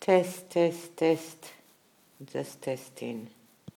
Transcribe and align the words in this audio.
Test, 0.00 0.50
test, 0.50 0.96
test. 0.96 1.52
Just 2.32 2.62
testing. 2.62 3.28